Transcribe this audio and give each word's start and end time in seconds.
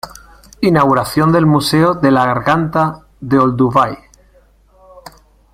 Inauguración 0.61 1.31
del 1.31 1.45
Museo 1.45 1.93
de 1.93 2.09
la 2.09 2.25
Garganta 2.25 3.05
de 3.19 3.37
Olduvai. 3.37 3.99